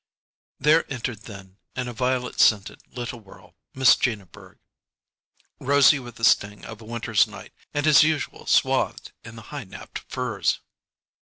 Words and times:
There 0.59 0.91
entered 0.91 1.25
then, 1.25 1.59
in 1.75 1.87
a 1.87 1.93
violet 1.93 2.39
scented 2.39 2.81
little 2.97 3.19
whirl, 3.19 3.55
Miss 3.75 3.95
Gina 3.95 4.25
Berg, 4.25 4.57
rosy 5.59 5.99
with 5.99 6.15
the 6.15 6.23
sting 6.23 6.65
of 6.65 6.81
a 6.81 6.85
winter's 6.85 7.27
night, 7.27 7.53
and, 7.71 7.85
as 7.85 8.01
usual, 8.01 8.47
swathed 8.47 9.11
in 9.23 9.35
the 9.35 9.43
high 9.53 9.65
napped 9.65 9.99
furs. 10.09 10.59